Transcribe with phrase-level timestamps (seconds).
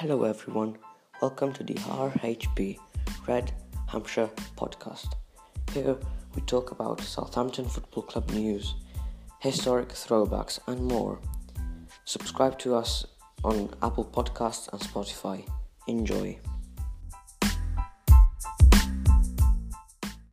[0.00, 0.78] Hello, everyone.
[1.20, 2.78] Welcome to the RHB
[3.28, 3.52] Red
[3.86, 5.12] Hampshire podcast.
[5.74, 5.94] Here
[6.34, 8.76] we talk about Southampton Football Club news,
[9.40, 11.18] historic throwbacks, and more.
[12.06, 13.04] Subscribe to us
[13.44, 15.46] on Apple Podcasts and Spotify.
[15.86, 16.38] Enjoy.